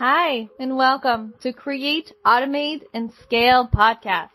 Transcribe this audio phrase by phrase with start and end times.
[0.00, 4.30] Hi, and welcome to Create, Automate, and Scale podcast.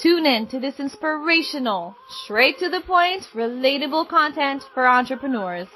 [0.00, 5.66] Tune in to this inspirational, straight to the point, relatable content for entrepreneurs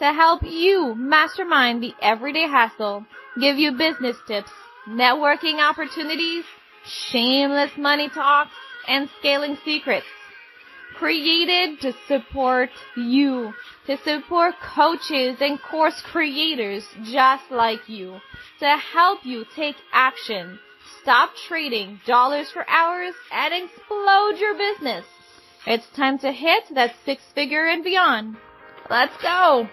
[0.00, 3.06] to help you mastermind the everyday hassle,
[3.40, 4.50] give you business tips,
[4.88, 6.44] networking opportunities,
[6.84, 8.50] shameless money talks,
[8.88, 10.06] and scaling secrets.
[10.98, 13.52] Created to support you
[13.86, 18.18] to support coaches and course creators just like you
[18.60, 20.58] to help you take action,
[21.02, 25.04] stop trading dollars for hours, and explode your business.
[25.66, 28.36] It's time to hit that six figure and beyond.
[28.88, 29.68] Let's go!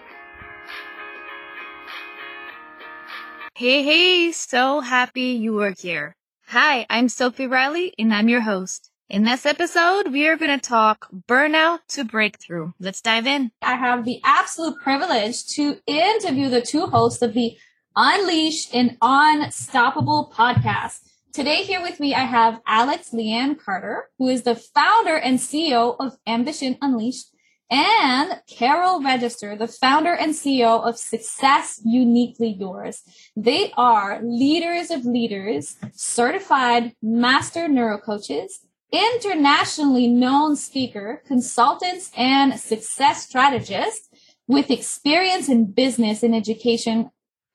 [3.56, 6.16] Hey, hey, so happy you are here.
[6.48, 8.90] Hi, I'm Sophie Riley and I'm your host.
[9.10, 12.72] In this episode, we are going to talk burnout to breakthrough.
[12.80, 13.52] Let's dive in.
[13.60, 17.54] I have the absolute privilege to interview the two hosts of the
[17.94, 21.00] Unleashed and Unstoppable podcast.
[21.34, 25.96] Today here with me, I have Alex Lianne Carter, who is the founder and CEO
[26.00, 27.26] of Ambition Unleashed,
[27.70, 33.02] and Carol Register, the founder and CEO of Success Uniquely Yours.
[33.36, 38.64] They are leaders of leaders, certified master neurocoaches,
[38.94, 44.14] internationally known speaker, consultants, and success strategist
[44.46, 47.10] with experience in business and education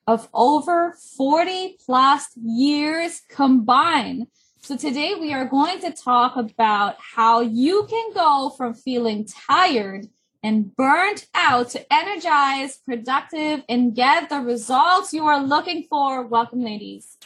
[0.06, 4.28] of over 40 plus years combined.
[4.62, 10.08] So today we are going to talk about how you can go from feeling tired
[10.44, 16.26] and burnt out to energized, productive, and get the results you are looking for.
[16.26, 17.18] Welcome, ladies.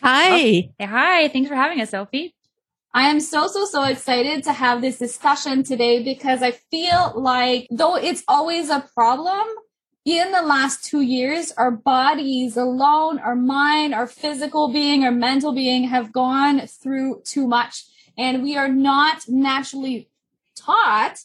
[0.00, 0.70] Hi.
[0.80, 1.28] Oh, hi.
[1.28, 2.34] Thanks for having us, Sophie.
[2.94, 7.66] I am so, so, so excited to have this discussion today because I feel like
[7.70, 9.46] though it's always a problem,
[10.04, 15.52] in the last two years, our bodies alone, our mind, our physical being, our mental
[15.52, 17.84] being have gone through too much.
[18.18, 20.08] And we are not naturally
[20.56, 21.20] taught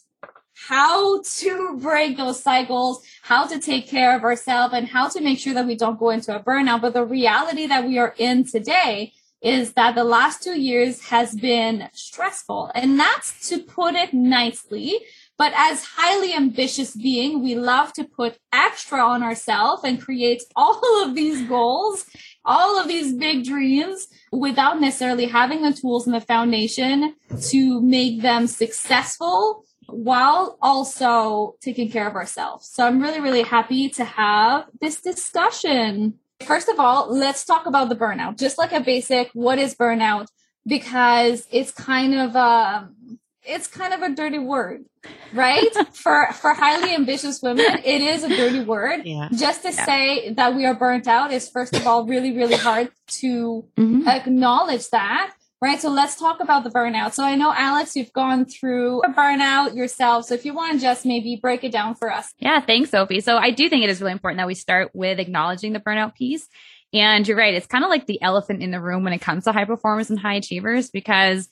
[0.68, 5.38] how to break those cycles, how to take care of ourselves and how to make
[5.38, 6.80] sure that we don't go into a burnout.
[6.80, 11.34] But the reality that we are in today is that the last two years has
[11.34, 12.70] been stressful.
[12.74, 14.98] And that's to put it nicely.
[15.36, 20.80] But as highly ambitious being, we love to put extra on ourselves and create all
[21.04, 22.04] of these goals,
[22.44, 27.14] all of these big dreams without necessarily having the tools and the foundation
[27.50, 32.68] to make them successful while also taking care of ourselves.
[32.68, 36.18] So I'm really, really happy to have this discussion.
[36.44, 38.38] First of all, let's talk about the burnout.
[38.38, 40.28] Just like a basic, what is burnout?
[40.66, 44.84] Because it's kind of a, um, it's kind of a dirty word,
[45.32, 45.72] right?
[45.92, 49.02] for for highly ambitious women, it is a dirty word.
[49.04, 49.28] Yeah.
[49.34, 49.84] Just to yeah.
[49.84, 52.90] say that we are burnt out is first of all really, really hard
[53.20, 54.06] to mm-hmm.
[54.06, 55.32] acknowledge that.
[55.60, 55.80] Right.
[55.80, 57.14] So let's talk about the burnout.
[57.14, 60.26] So I know, Alex, you've gone through a burnout yourself.
[60.26, 62.32] So if you want to just maybe break it down for us.
[62.38, 62.60] Yeah.
[62.60, 63.20] Thanks, Sophie.
[63.20, 66.14] So I do think it is really important that we start with acknowledging the burnout
[66.14, 66.46] piece.
[66.92, 67.54] And you're right.
[67.54, 70.10] It's kind of like the elephant in the room when it comes to high performers
[70.10, 71.48] and high achievers because,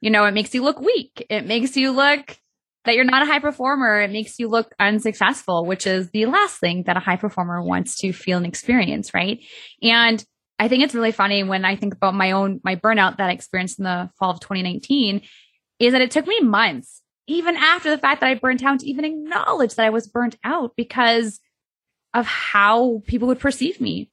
[0.00, 1.24] you know, it makes you look weak.
[1.30, 2.36] It makes you look
[2.84, 4.00] that you're not a high performer.
[4.00, 7.96] It makes you look unsuccessful, which is the last thing that a high performer wants
[8.00, 9.14] to feel and experience.
[9.14, 9.38] Right.
[9.80, 10.22] And
[10.58, 13.32] I think it's really funny when I think about my own, my burnout that I
[13.32, 15.22] experienced in the fall of 2019
[15.80, 18.86] is that it took me months, even after the fact that I burnt out to
[18.86, 21.40] even acknowledge that I was burnt out because
[22.12, 24.10] of how people would perceive me.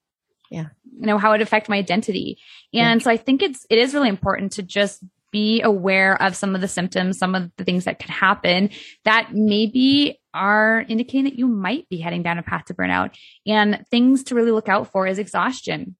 [0.49, 0.67] Yeah.
[0.99, 2.39] You know, how it affect my identity.
[2.73, 3.03] And yeah.
[3.03, 6.61] so I think it's, it is really important to just be aware of some of
[6.61, 8.69] the symptoms, some of the things that could happen
[9.05, 13.15] that maybe are indicating that you might be heading down a path to burnout.
[13.45, 15.95] And things to really look out for is exhaustion.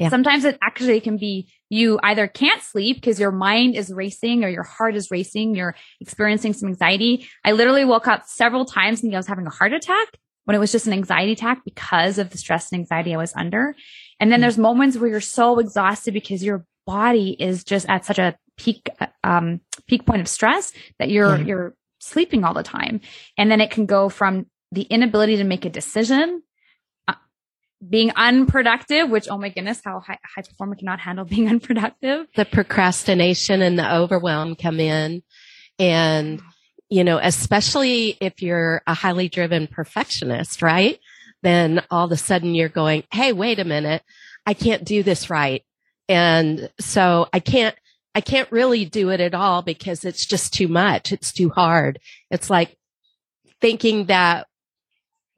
[0.00, 0.08] Yeah.
[0.08, 4.48] Sometimes it actually can be you either can't sleep because your mind is racing or
[4.48, 7.28] your heart is racing, you're experiencing some anxiety.
[7.44, 10.08] I literally woke up several times thinking I was having a heart attack
[10.46, 13.34] when it was just an anxiety attack because of the stress and anxiety I was
[13.36, 13.76] under.
[14.18, 14.40] And then mm-hmm.
[14.40, 18.88] there's moments where you're so exhausted because your body is just at such a peak,
[19.22, 21.44] um, peak point of stress that you're, yeah.
[21.44, 23.02] you're sleeping all the time.
[23.36, 26.42] And then it can go from the inability to make a decision
[27.86, 32.26] being unproductive, which, oh my goodness, how high, high performer cannot handle being unproductive.
[32.36, 35.22] The procrastination and the overwhelm come in.
[35.78, 36.42] And,
[36.88, 40.98] you know, especially if you're a highly driven perfectionist, right?
[41.42, 44.02] Then all of a sudden you're going, Hey, wait a minute.
[44.44, 45.64] I can't do this right.
[46.08, 47.74] And so I can't,
[48.14, 51.12] I can't really do it at all because it's just too much.
[51.12, 52.00] It's too hard.
[52.30, 52.76] It's like
[53.60, 54.48] thinking that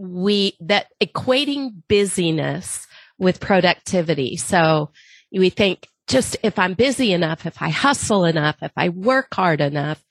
[0.02, 2.86] we, that equating busyness
[3.18, 4.36] with productivity.
[4.36, 4.90] So
[5.32, 9.60] we think just if I'm busy enough, if I hustle enough, if I work hard
[9.60, 10.02] enough,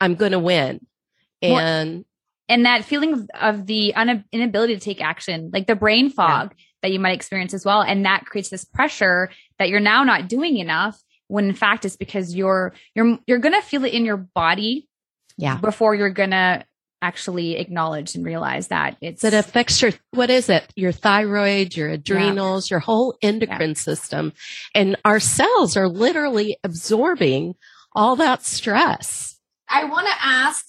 [0.00, 0.86] I'm going to win.
[1.42, 2.04] And
[2.48, 6.64] and that feeling of the un- inability to take action, like the brain fog yeah.
[6.82, 7.82] that you might experience as well.
[7.82, 11.96] And that creates this pressure that you're now not doing enough when in fact it's
[11.96, 14.88] because you're, you're, you're going to feel it in your body.
[15.36, 15.56] Yeah.
[15.56, 16.64] Before you're going to
[17.02, 21.88] actually acknowledge and realize that it's it affects your what is it your thyroid your
[21.88, 22.74] adrenals yeah.
[22.74, 23.74] your whole endocrine yeah.
[23.74, 24.32] system
[24.74, 27.54] and our cells are literally absorbing
[27.94, 29.38] all that stress
[29.68, 30.66] i want to ask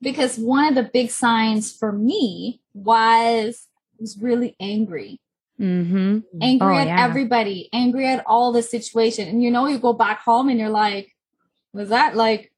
[0.00, 3.66] because one of the big signs for me was
[3.98, 5.20] was really angry.
[5.60, 6.20] Mm-hmm.
[6.40, 7.04] Angry oh, at yeah.
[7.04, 9.28] everybody, angry at all the situation.
[9.28, 11.14] And you know, you go back home and you're like,
[11.72, 12.52] was that like,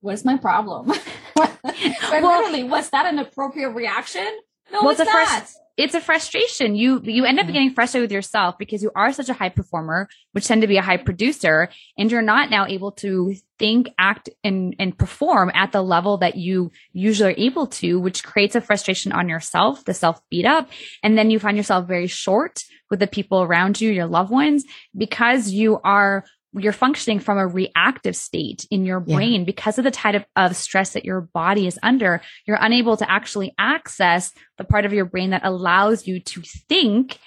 [0.00, 0.92] what's my problem?
[2.10, 4.28] well, literally, was that an appropriate reaction?
[4.72, 5.50] No, well, it's, it's not
[5.80, 6.74] it's a frustration.
[6.74, 7.54] You you end up mm-hmm.
[7.54, 10.76] getting frustrated with yourself because you are such a high performer, which tend to be
[10.76, 15.72] a high producer, and you're not now able to think, act, and and perform at
[15.72, 19.94] the level that you usually are able to, which creates a frustration on yourself, the
[19.94, 20.68] self beat up,
[21.02, 22.60] and then you find yourself very short
[22.90, 24.64] with the people around you, your loved ones,
[24.94, 26.24] because you are
[26.58, 29.44] you're functioning from a reactive state in your brain yeah.
[29.44, 32.20] because of the type of, of, stress that your body is under.
[32.46, 37.18] You're unable to actually access the part of your brain that allows you to think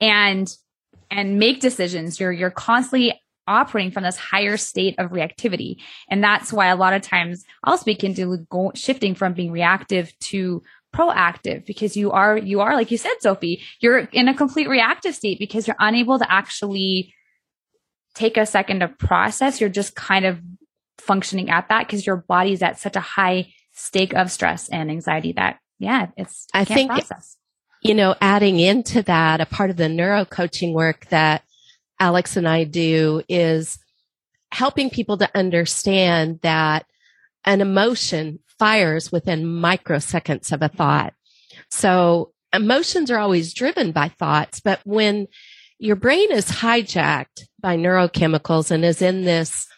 [0.00, 0.52] and
[1.10, 2.18] and make decisions.
[2.18, 5.76] You're you're constantly operating from this higher state of reactivity,
[6.10, 10.12] and that's why a lot of times I'll speak into go, shifting from being reactive
[10.20, 10.62] to
[10.92, 15.14] proactive because you are you are like you said sophie you're in a complete reactive
[15.14, 17.14] state because you're unable to actually
[18.14, 20.40] take a second to process, you're just kind of
[20.98, 25.32] functioning at that because your body's at such a high stake of stress and anxiety
[25.32, 27.36] that, yeah, it's, I think, process.
[27.82, 31.42] you know, adding into that, a part of the neuro coaching work that
[31.98, 33.78] Alex and I do is
[34.50, 36.86] helping people to understand that
[37.44, 41.14] an emotion fires within microseconds of a thought.
[41.70, 45.26] So emotions are always driven by thoughts, but when
[45.78, 49.68] your brain is hijacked by neurochemicals and is in this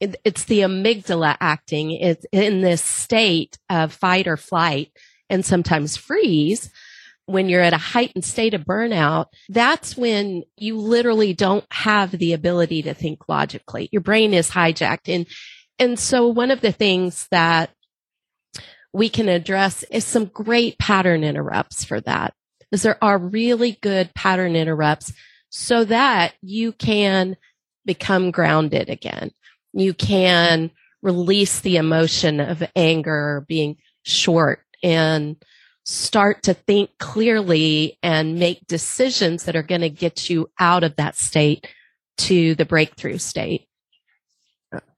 [0.00, 4.90] it, it's the amygdala acting it's in this state of fight or flight
[5.28, 6.70] and sometimes freeze
[7.26, 12.32] when you're at a heightened state of burnout, that's when you literally don't have the
[12.34, 13.88] ability to think logically.
[13.92, 15.08] Your brain is hijacked.
[15.08, 15.26] And,
[15.78, 17.70] and so one of the things that
[18.92, 22.34] we can address is some great pattern interrupts for that.
[22.70, 25.12] Is there are really good pattern interrupts
[25.56, 27.36] so that you can
[27.86, 29.30] become grounded again.
[29.72, 35.36] You can release the emotion of anger being short and
[35.84, 40.96] start to think clearly and make decisions that are going to get you out of
[40.96, 41.68] that state
[42.18, 43.68] to the breakthrough state.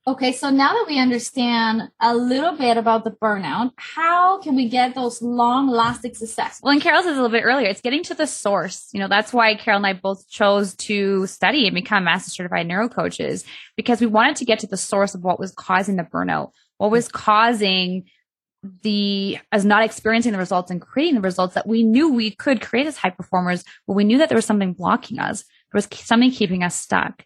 [0.09, 4.69] Okay, so now that we understand a little bit about the burnout, how can we
[4.69, 6.61] get those long lasting success?
[6.63, 8.89] Well, and Carol says a little bit earlier, it's getting to the source.
[8.93, 12.69] You know, that's why Carol and I both chose to study and become master certified
[12.69, 13.45] neuro coaches
[13.77, 16.93] because we wanted to get to the source of what was causing the burnout, what
[16.93, 18.05] was causing
[18.83, 22.61] the as not experiencing the results and creating the results that we knew we could
[22.61, 25.43] create as high performers, but we knew that there was something blocking us.
[25.73, 27.25] There was something keeping us stuck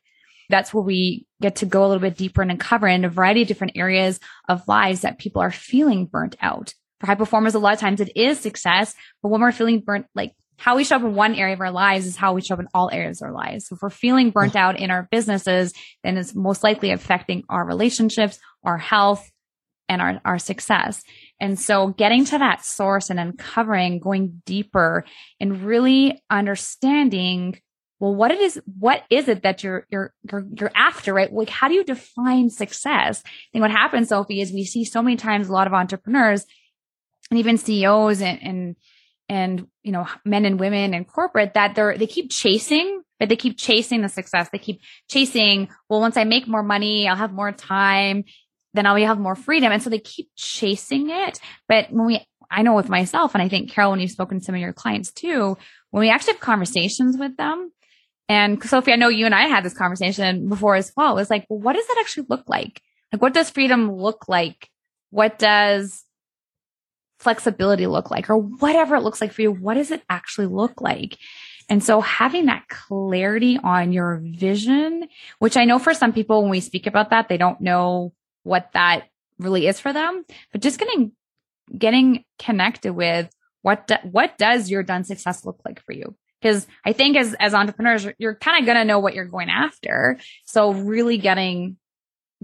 [0.50, 3.42] that's where we get to go a little bit deeper and uncover in a variety
[3.42, 6.75] of different areas of lives that people are feeling burnt out.
[7.00, 10.07] For high performers, a lot of times it is success, but when we're feeling burnt,
[10.14, 12.52] like how we show up in one area of our lives is how we show
[12.52, 13.66] up in all areas of our lives.
[13.66, 15.73] So if we're feeling burnt out in our businesses,
[16.04, 19.30] then it's most likely affecting our relationships, our health,
[19.88, 21.02] and our, our success.
[21.40, 25.04] And so getting to that source and uncovering, going deeper
[25.40, 27.59] and really understanding
[28.00, 31.30] well, what it is, what is it that you're, you're, you're, you're after, right?
[31.30, 33.23] Like, how do you define success?
[33.25, 36.47] I think what happens, Sophie, is we see so many times a lot of entrepreneurs
[37.30, 38.76] and even CEOs and, and,
[39.28, 43.37] and, you know, men and women in corporate that they're, they keep chasing, but they
[43.37, 44.49] keep chasing the success.
[44.50, 44.80] They keep
[45.11, 48.25] chasing, well, once I make more money, I'll have more time,
[48.73, 49.73] then I'll be have more freedom.
[49.73, 51.38] And so they keep chasing it.
[51.69, 54.45] But when we, I know with myself, and I think Carol, when you've spoken to
[54.45, 55.59] some of your clients too,
[55.90, 57.71] when we actually have conversations with them,
[58.30, 61.18] and Sophie, I know you and I had this conversation before as well.
[61.18, 62.80] It's like, well, what does that actually look like?
[63.12, 64.70] Like, what does freedom look like?
[65.10, 66.04] What does
[67.18, 68.30] flexibility look like?
[68.30, 71.18] Or whatever it looks like for you, what does it actually look like?
[71.68, 75.08] And so having that clarity on your vision,
[75.40, 78.12] which I know for some people, when we speak about that, they don't know
[78.44, 79.08] what that
[79.40, 81.10] really is for them, but just getting,
[81.76, 83.28] getting connected with
[83.62, 86.14] what, do, what does your done success look like for you?
[86.40, 89.50] Because I think as, as entrepreneurs, you're kind of going to know what you're going
[89.50, 90.18] after.
[90.47, 91.76] So really getting,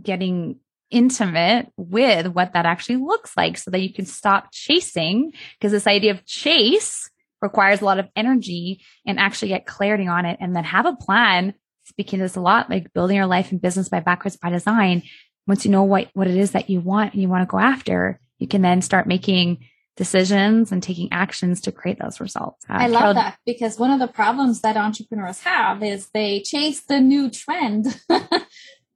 [0.00, 0.60] getting
[0.90, 5.86] intimate with what that actually looks like so that you can stop chasing because this
[5.86, 7.10] idea of chase
[7.42, 10.96] requires a lot of energy and actually get clarity on it and then have a
[10.96, 11.54] plan.
[11.84, 15.02] Speaking this a lot, like building your life and business by backwards by design.
[15.46, 17.58] Once you know what, what it is that you want and you want to go
[17.58, 19.64] after, you can then start making
[19.96, 22.64] decisions and taking actions to create those results.
[22.68, 26.40] Uh, I love Carol, that because one of the problems that entrepreneurs have is they
[26.40, 28.00] chase the new trend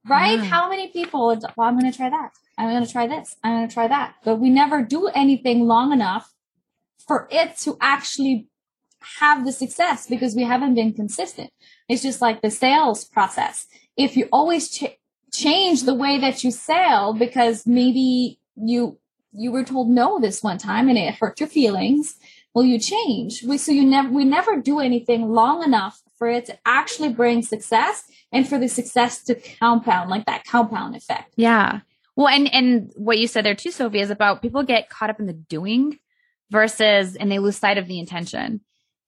[0.07, 0.39] right?
[0.39, 0.45] Mm.
[0.45, 2.31] How many people, well, I'm going to try that.
[2.57, 3.35] I'm going to try this.
[3.43, 4.15] I'm going to try that.
[4.23, 6.31] But we never do anything long enough
[7.07, 8.47] for it to actually
[9.19, 11.51] have the success because we haven't been consistent.
[11.89, 13.67] It's just like the sales process.
[13.97, 14.97] If you always ch-
[15.33, 18.99] change the way that you sell because maybe you,
[19.33, 22.15] you were told no this one time and it hurt your feelings,
[22.53, 23.43] well, you change.
[23.43, 27.41] We, so you never, we never do anything long enough for it to actually bring
[27.41, 31.33] success and for the success to compound, like that compound effect.
[31.37, 31.79] Yeah.
[32.15, 35.19] Well, and, and what you said there too, Sophie, is about people get caught up
[35.19, 35.97] in the doing
[36.49, 38.61] versus, and they lose sight of the intention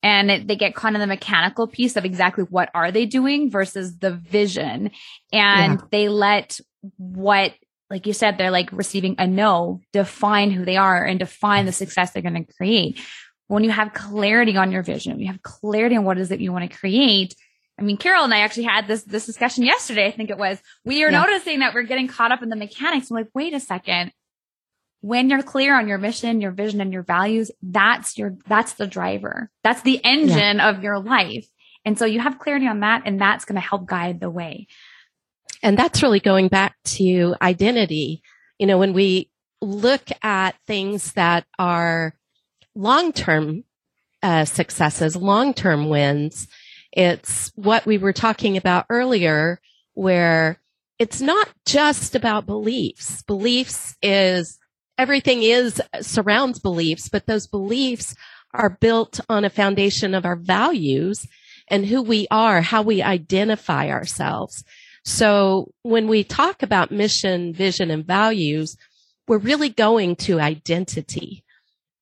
[0.03, 3.49] and it, they get caught in the mechanical piece of exactly what are they doing
[3.49, 4.91] versus the vision.
[5.31, 5.87] And yeah.
[5.91, 6.59] they let
[6.97, 7.53] what,
[7.93, 11.71] like you said, they're like receiving a no define who they are and define the
[11.71, 12.99] success they're going to create.
[13.47, 16.51] When you have clarity on your vision, you have clarity on what is it you
[16.51, 17.35] want to create,
[17.79, 20.07] I mean, Carol and I actually had this, this discussion yesterday.
[20.07, 21.21] I think it was, we are yeah.
[21.21, 23.11] noticing that we're getting caught up in the mechanics.
[23.11, 24.11] I'm like, wait a second.
[25.01, 28.87] When you're clear on your mission, your vision and your values, that's your, that's the
[28.87, 29.51] driver.
[29.63, 30.69] That's the engine yeah.
[30.69, 31.45] of your life.
[31.85, 34.67] And so you have clarity on that and that's going to help guide the way.
[35.63, 38.21] And that's really going back to identity.
[38.59, 42.13] You know, when we look at things that are
[42.75, 43.63] long-term
[44.21, 46.47] uh, successes, long-term wins,
[46.91, 49.59] it's what we were talking about earlier,
[49.93, 50.59] where
[50.99, 53.23] it's not just about beliefs.
[53.23, 54.59] Beliefs is
[54.97, 58.15] everything is surrounds beliefs, but those beliefs
[58.53, 61.25] are built on a foundation of our values
[61.69, 64.63] and who we are, how we identify ourselves.
[65.03, 68.77] So when we talk about mission, vision, and values,
[69.27, 71.43] we're really going to identity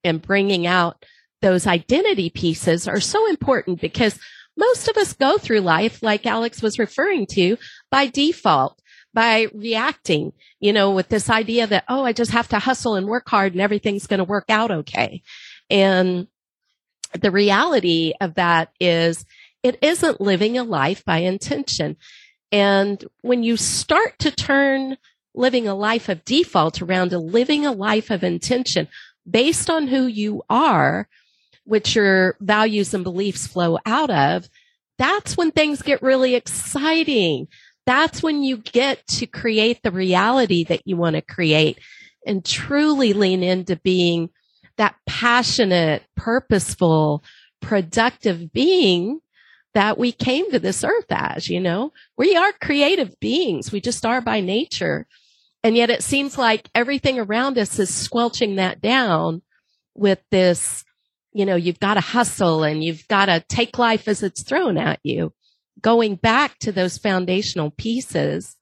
[0.03, 1.03] and bringing out
[1.41, 4.19] those identity pieces are so important because
[4.57, 7.57] most of us go through life, like Alex was referring to,
[7.89, 8.79] by default,
[9.13, 13.07] by reacting, you know, with this idea that, oh, I just have to hustle and
[13.07, 15.23] work hard and everything's going to work out okay.
[15.69, 16.27] And
[17.19, 19.25] the reality of that is
[19.63, 21.97] it isn't living a life by intention.
[22.51, 24.97] And when you start to turn
[25.33, 28.87] living a life of default around to living a life of intention
[29.29, 31.07] based on who you are,
[31.63, 34.49] which your values and beliefs flow out of,
[34.97, 37.47] that's when things get really exciting.
[37.85, 41.79] That's when you get to create the reality that you want to create
[42.25, 44.29] and truly lean into being
[44.77, 47.23] that passionate, purposeful,
[47.61, 49.21] productive being
[49.73, 53.71] that we came to this earth as, you know, we are creative beings.
[53.71, 55.07] We just are by nature.
[55.63, 59.41] And yet it seems like everything around us is squelching that down
[59.95, 60.83] with this
[61.33, 64.77] you know, you've got to hustle and you've got to take life as it's thrown
[64.77, 65.33] at you.
[65.81, 68.57] Going back to those foundational pieces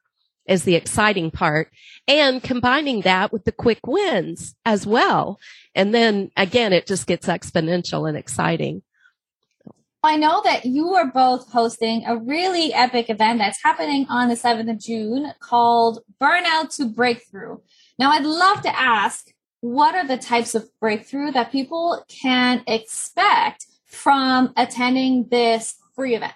[0.48, 1.72] is the exciting part
[2.08, 5.40] and combining that with the quick wins as well.
[5.76, 8.84] And then again, it just gets exponential and exciting.
[10.02, 14.36] I know that you are both hosting a really epic event that's happening on the
[14.36, 17.58] 7th of June called Burnout to Breakthrough.
[17.98, 19.28] Now, I'd love to ask
[19.60, 26.34] what are the types of breakthrough that people can expect from attending this free event?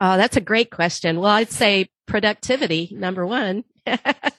[0.00, 1.20] Oh, that's a great question.
[1.20, 3.62] Well, I'd say productivity, number one.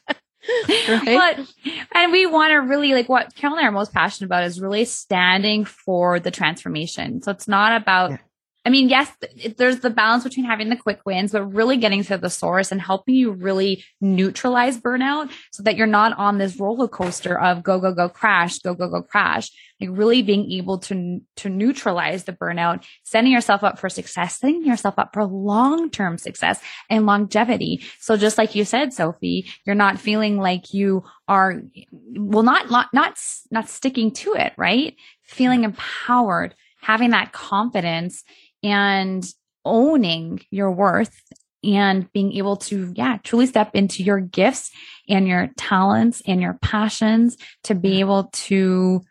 [0.89, 1.05] right?
[1.05, 4.43] But, and we want to really like what Carol and I are most passionate about
[4.43, 7.21] is really standing for the transformation.
[7.21, 8.17] So it's not about yeah.
[8.65, 9.09] I mean, yes,
[9.57, 12.81] there's the balance between having the quick wins, but really getting to the source and
[12.81, 17.79] helping you really neutralize burnout so that you're not on this roller coaster of go,
[17.79, 19.49] go, go, crash, go, go, go, crash.
[19.79, 24.65] Like really being able to, to neutralize the burnout, setting yourself up for success, setting
[24.65, 27.81] yourself up for long-term success and longevity.
[28.01, 31.61] So just like you said, Sophie, you're not feeling like you are,
[31.91, 33.17] well, not, not, not,
[33.51, 34.97] not sticking to it, right?
[35.23, 38.23] Feeling empowered, having that confidence
[38.63, 39.25] and
[39.65, 41.21] owning your worth
[41.63, 44.71] and being able to, yeah, truly step into your gifts
[45.09, 49.01] and your talents and your passions to be able to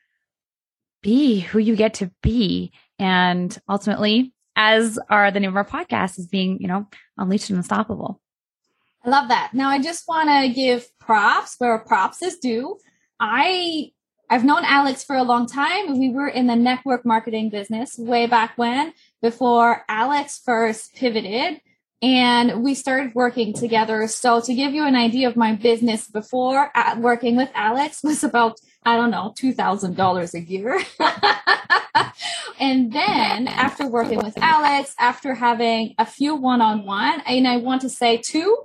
[1.03, 6.19] be who you get to be And ultimately, as are the name of our podcast,
[6.19, 8.21] is being, you know, unleashed and unstoppable.
[9.05, 9.51] I love that.
[9.55, 12.79] Now I just want to give props where props is due.
[13.21, 13.93] I
[14.31, 15.99] I've known Alex for a long time.
[15.99, 21.61] We were in the network marketing business way back when, before Alex first pivoted
[22.01, 24.07] and we started working together.
[24.07, 28.23] So to give you an idea of my business before uh, working with Alex was
[28.23, 30.81] about, I don't know, $2,000 a year.
[32.61, 37.91] and then after working with Alex, after having a few one-on-one, and I want to
[37.91, 38.57] say two,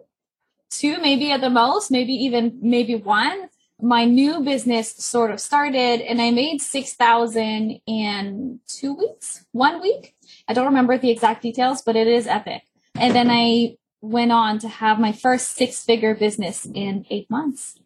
[0.70, 3.50] two maybe at the most, maybe even maybe one,
[3.82, 10.16] my new business sort of started and I made 6,000 in two weeks, one week.
[10.48, 12.64] I don't remember the exact details, but it is epic.
[13.00, 17.80] And then I went on to have my first six figure business in eight months.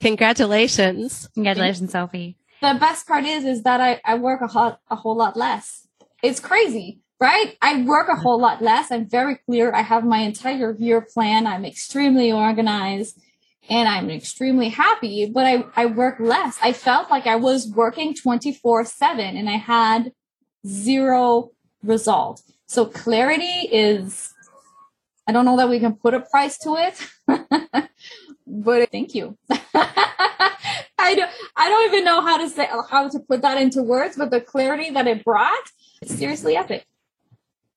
[0.00, 1.28] Congratulations.
[1.34, 2.36] Congratulations, Sophie.
[2.60, 5.88] The best part is, is that I, I work a whole, a whole lot less.
[6.22, 7.56] It's crazy, right?
[7.62, 8.90] I work a whole lot less.
[8.90, 9.72] I'm very clear.
[9.72, 11.46] I have my entire year plan.
[11.46, 13.18] I'm extremely organized
[13.68, 16.58] and I'm extremely happy, but I, I work less.
[16.62, 20.12] I felt like I was working 24 seven and I had
[20.66, 21.50] zero
[21.82, 22.42] result.
[22.66, 24.32] So clarity is,
[25.26, 27.06] I don't know that we can put a price to it,
[28.46, 29.36] but thank you.
[31.02, 34.16] I don't, I don't even know how to say, how to put that into words,
[34.16, 35.64] but the clarity that it brought,
[36.04, 36.86] seriously epic.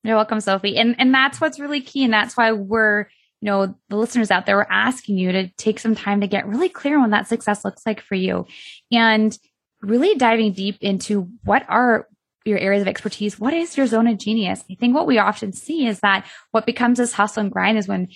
[0.04, 0.77] You're welcome, Sophie.
[0.77, 2.04] And, and that's what's really key.
[2.04, 3.08] And that's why we're,
[3.42, 6.48] you know, the listeners out there, we're asking you to take some time to get
[6.48, 8.46] really clear on what that success looks like for you
[8.92, 9.38] and
[9.82, 12.08] really diving deep into what are
[12.46, 13.40] your areas of expertise.
[13.40, 14.64] What is your zone of genius?
[14.70, 17.88] I think what we often see is that what becomes this hustle and grind is
[17.88, 18.10] when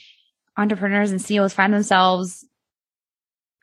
[0.56, 2.46] entrepreneurs and CEOs find themselves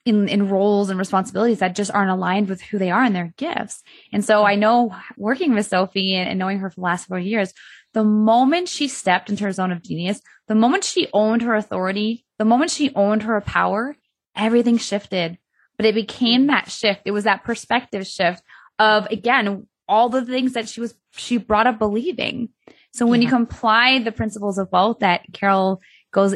[0.04, 3.34] in, in roles and responsibilities that just aren't aligned with who they are and their
[3.36, 3.82] gifts.
[4.12, 7.18] And so I know working with Sophie and, and knowing her for the last four
[7.18, 7.52] years,
[7.92, 12.24] the moment she stepped into her zone of genius, the moment she owned her authority,
[12.38, 13.96] the moment she owned her power,
[14.34, 15.38] everything shifted.
[15.76, 17.02] But it became that shift.
[17.04, 18.42] It was that perspective shift
[18.78, 22.48] of, again, all the things that she was, she brought up believing.
[22.92, 23.26] So when yeah.
[23.26, 25.80] you comply the principles of wealth that Carol
[26.12, 26.34] goes,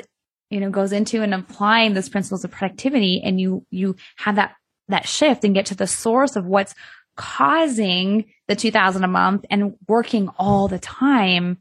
[0.51, 4.55] you know, goes into and applying those principles of productivity and you, you have that,
[4.89, 6.75] that shift and get to the source of what's
[7.17, 11.59] causing the 2000 a month and working all the time,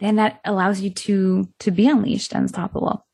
[0.00, 3.04] then that allows you to, to be unleashed and unstoppable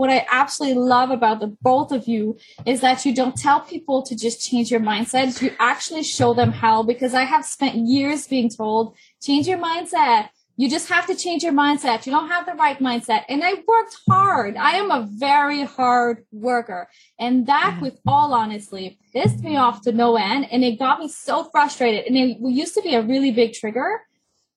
[0.00, 4.00] what I absolutely love about the both of you is that you don't tell people
[4.04, 5.42] to just change your mindset.
[5.42, 10.30] You actually show them how because I have spent years being told, change your mindset.
[10.56, 12.06] You just have to change your mindset.
[12.06, 13.24] You don't have the right mindset.
[13.28, 14.56] And I worked hard.
[14.56, 16.88] I am a very hard worker.
[17.18, 17.82] And that, mm-hmm.
[17.82, 20.46] with all honesty, pissed me off to no end.
[20.50, 22.06] And it got me so frustrated.
[22.06, 24.00] And it used to be a really big trigger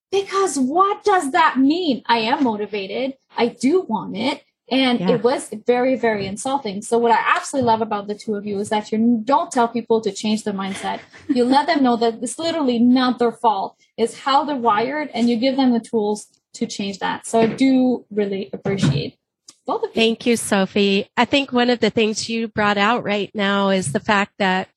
[0.10, 2.01] because what does that mean?
[2.06, 3.15] I am motivated.
[3.36, 4.41] I do want it.
[4.71, 5.12] And yeah.
[5.12, 6.82] it was very, very insulting.
[6.82, 9.67] So what I absolutely love about the two of you is that you don't tell
[9.67, 11.02] people to change their mindset.
[11.28, 13.76] You let them know that it's literally not their fault.
[13.97, 17.28] It's how they're wired and you give them the tools to change that.
[17.28, 19.17] So I do really appreciate
[19.65, 19.93] both of you.
[19.93, 21.10] Thank you, Sophie.
[21.17, 24.69] I think one of the things you brought out right now is the fact that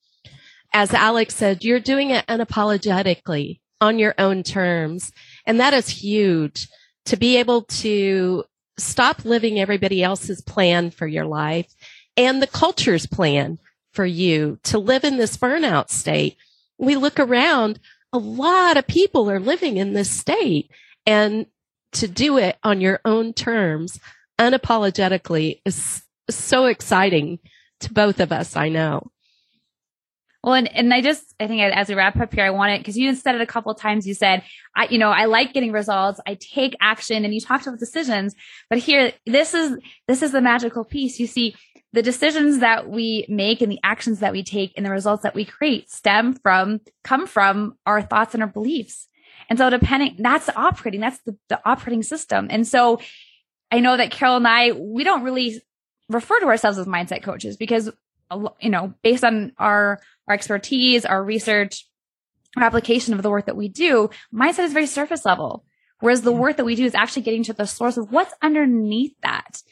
[0.72, 5.12] as Alex said, you're doing it unapologetically on your own terms.
[5.46, 6.68] And that is huge
[7.07, 8.44] to be able to
[8.79, 11.75] stop living everybody else's plan for your life
[12.17, 13.59] and the culture's plan
[13.93, 16.37] for you to live in this burnout state.
[16.79, 17.81] We look around,
[18.12, 20.71] a lot of people are living in this state
[21.07, 21.47] and
[21.93, 23.99] to do it on your own terms
[24.39, 27.39] unapologetically is so exciting
[27.81, 28.57] to both of us.
[28.57, 29.11] I know.
[30.46, 32.78] Well, and, and I just, I think as we wrap up here, I want it
[32.78, 34.06] because you said it a couple times.
[34.06, 34.44] You said,
[34.76, 36.20] I, you know, I like getting results.
[36.24, 38.37] I take action and you talked about decisions,
[38.70, 41.18] but here, this is, this is the magical piece.
[41.18, 41.56] You see,
[41.92, 45.35] the decisions that we make and the actions that we take and the results that
[45.35, 49.09] we create stem from, come from our thoughts and our beliefs.
[49.50, 52.46] And so depending, that's the operating, that's the, the operating system.
[52.50, 53.00] And so
[53.72, 55.61] I know that Carol and I, we don't really
[56.09, 57.90] refer to ourselves as mindset coaches because
[58.61, 61.87] you know, based on our, our expertise, our research,
[62.57, 65.65] our application of the work that we do, mindset is very surface level.
[66.01, 66.39] Whereas the mm.
[66.39, 69.62] work that we do is actually getting to the source of what's underneath that.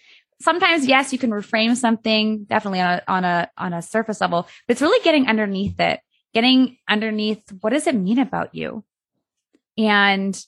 [0.41, 4.43] Sometimes, yes, you can reframe something definitely on a, on a, on a surface level,
[4.67, 6.01] but it's really getting underneath it,
[6.33, 8.85] getting underneath what does it mean about you?
[9.79, 10.39] And,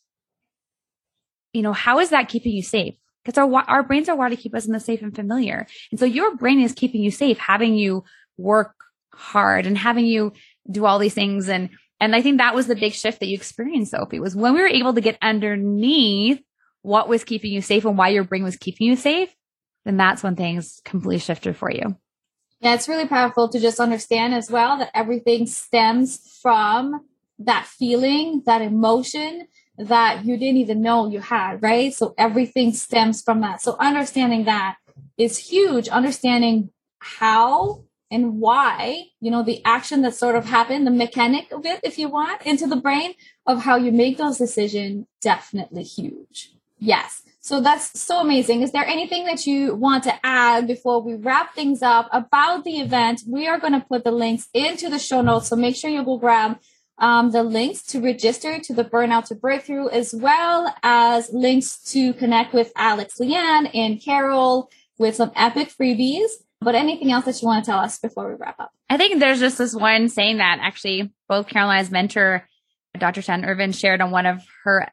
[1.52, 2.94] you know, how is that keeping you safe?
[3.26, 5.66] Because our, our brains are wired to keep us in the safe and familiar.
[5.90, 8.04] And so your brain is keeping you safe, having you
[8.36, 8.74] work
[9.12, 10.32] hard and having you
[10.70, 13.34] do all these things and, And I think that was the big shift that you
[13.34, 16.40] experienced, Sophie, was when we were able to get underneath
[16.82, 19.34] what was keeping you safe and why your brain was keeping you safe,
[19.84, 21.96] then that's when things completely shifted for you.
[22.60, 27.00] Yeah, it's really powerful to just understand as well that everything stems from
[27.38, 31.92] that feeling, that emotion that you didn't even know you had, right?
[31.92, 33.60] So everything stems from that.
[33.60, 34.76] So understanding that
[35.18, 35.88] is huge.
[35.88, 41.66] Understanding how and why, you know, the action that sort of happened, the mechanic of
[41.66, 43.14] it, if you want, into the brain
[43.46, 46.52] of how you make those decisions, definitely huge.
[46.78, 47.22] Yes.
[47.40, 48.62] So that's so amazing.
[48.62, 52.80] Is there anything that you want to add before we wrap things up about the
[52.80, 53.22] event?
[53.26, 55.48] We are going to put the links into the show notes.
[55.48, 56.58] So make sure you go grab
[56.98, 62.14] um, the links to register to the Burnout to Breakthrough, as well as links to
[62.14, 66.28] connect with Alex Lianne and Carol with some epic freebies.
[66.60, 68.70] But anything else that you want to tell us before we wrap up?
[68.88, 72.48] I think there's just this one saying that actually both Caroline's mentor,
[72.98, 73.20] Dr.
[73.20, 74.88] Shannon Irvin, shared on one of her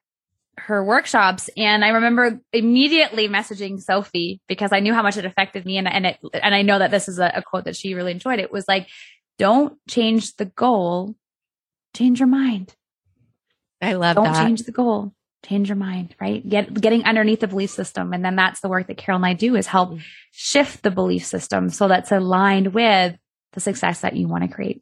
[0.57, 5.65] her workshops and I remember immediately messaging Sophie because I knew how much it affected
[5.65, 7.95] me and and it and I know that this is a, a quote that she
[7.95, 8.39] really enjoyed.
[8.39, 8.87] It was like,
[9.39, 11.15] don't change the goal,
[11.93, 12.75] change your mind.
[13.81, 14.45] I love don't that.
[14.45, 15.13] change the goal,
[15.45, 16.47] change your mind, right?
[16.47, 18.13] Get getting underneath the belief system.
[18.13, 19.99] And then that's the work that Carol and I do is help
[20.31, 23.17] shift the belief system so that's aligned with
[23.51, 24.81] the success that you want to create.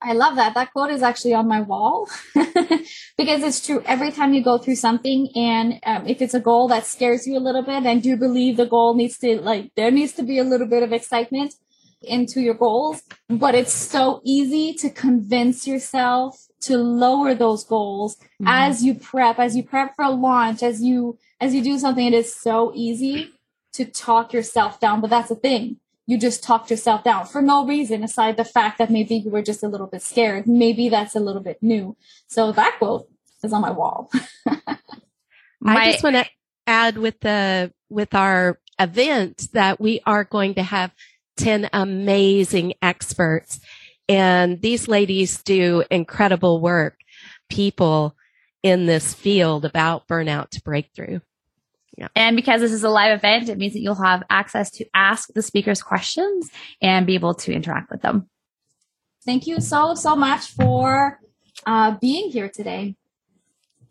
[0.00, 0.54] I love that.
[0.54, 3.82] That quote is actually on my wall because it's true.
[3.84, 7.36] Every time you go through something, and um, if it's a goal that scares you
[7.36, 10.38] a little bit, and do believe the goal needs to, like, there needs to be
[10.38, 11.54] a little bit of excitement
[12.02, 18.46] into your goals, but it's so easy to convince yourself to lower those goals mm-hmm.
[18.46, 22.06] as you prep, as you prep for a launch, as you, as you do something.
[22.06, 23.32] It is so easy
[23.72, 27.66] to talk yourself down, but that's the thing you just talked yourself down for no
[27.66, 30.46] reason aside the fact that maybe you were just a little bit scared.
[30.46, 31.98] Maybe that's a little bit new.
[32.28, 33.06] So that quote
[33.44, 34.10] is on my wall.
[35.60, 36.26] my- I just want to
[36.66, 40.92] add with the, with our event that we are going to have
[41.38, 43.60] 10 amazing experts
[44.08, 46.98] and these ladies do incredible work.
[47.48, 48.16] People
[48.62, 51.20] in this field about burnout to breakthrough.
[51.96, 52.08] Yeah.
[52.14, 55.32] And because this is a live event, it means that you'll have access to ask
[55.34, 56.48] the speakers questions
[56.80, 58.28] and be able to interact with them.
[59.24, 61.20] Thank you so, so much for
[61.66, 62.96] uh, being here today.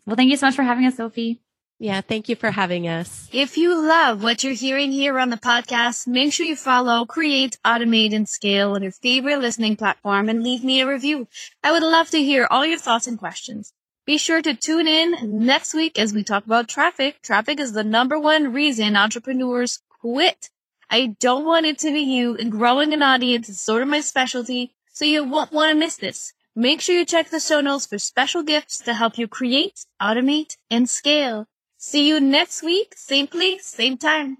[0.06, 1.42] Well, thank you so much for having us, Sophie.
[1.80, 3.28] Yeah, thank you for having us.
[3.32, 7.56] If you love what you're hearing here on the podcast, make sure you follow, create,
[7.64, 11.28] automate, and scale on your favorite listening platform and leave me a review.
[11.62, 13.72] I would love to hear all your thoughts and questions.
[14.06, 17.22] Be sure to tune in next week as we talk about traffic.
[17.22, 20.50] Traffic is the number one reason entrepreneurs quit.
[20.90, 24.00] I don't want it to be you and growing an audience is sort of my
[24.00, 26.32] specialty, so you won't want to miss this.
[26.56, 30.56] Make sure you check the show notes for special gifts to help you create, automate,
[30.70, 31.46] and scale.
[31.78, 34.36] See you next week, same place, same time.